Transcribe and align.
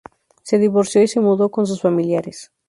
Se 0.41 0.57
divorció 0.57 1.03
y 1.03 1.07
se 1.07 1.19
mudó 1.19 1.51
con 1.51 1.67
sus 1.67 1.79
familiares. 1.79 2.51